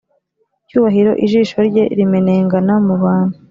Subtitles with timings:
[0.67, 3.35] cyubahiro ijisho rye rimenengana mubantu